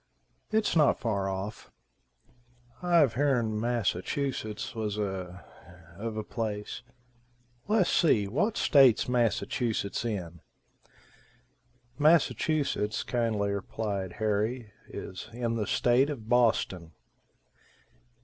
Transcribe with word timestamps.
"It's 0.49 0.75
not 0.75 0.99
far 0.99 1.29
off." 1.29 1.69
"I've 2.81 3.13
heern 3.13 3.59
Massachusetts 3.61 4.73
was 4.73 4.97
a 4.97 5.45
of 5.95 6.17
a 6.17 6.23
place. 6.23 6.81
Les, 7.67 7.87
see, 7.87 8.27
what 8.27 8.57
state's 8.57 9.07
Massachusetts 9.07 10.03
in?" 10.03 10.41
"Massachusetts," 11.99 13.03
kindly 13.03 13.51
replied 13.51 14.13
Harry, 14.13 14.73
"is 14.87 15.29
in 15.33 15.55
the 15.55 15.67
state 15.67 16.09
of 16.09 16.27
Boston." 16.27 16.93